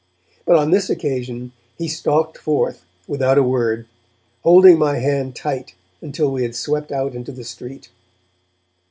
But 0.47 0.55
on 0.55 0.71
this 0.71 0.89
occasion 0.89 1.51
he 1.77 1.87
stalked 1.87 2.35
forth 2.39 2.85
without 3.05 3.37
a 3.37 3.43
word, 3.43 3.85
holding 4.41 4.79
my 4.79 4.97
hand 4.97 5.35
tight 5.35 5.75
until 6.01 6.31
we 6.31 6.41
had 6.41 6.55
swept 6.55 6.91
out 6.91 7.13
into 7.13 7.31
the 7.31 7.43
street. 7.43 7.89